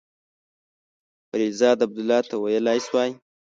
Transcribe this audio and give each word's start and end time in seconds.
خلیلزاد 1.29 1.77
عبدالله 1.85 2.19
ته 2.29 2.35
ویلای 2.37 2.79
سوای. 2.87 3.09